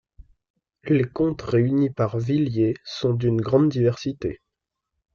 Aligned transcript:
Les 0.85 1.03
contes 1.03 1.43
réunis 1.43 1.91
par 1.91 2.17
Villiers 2.17 2.73
sont 2.83 3.13
d'une 3.13 3.39
grande 3.39 3.69
diversité. 3.69 4.41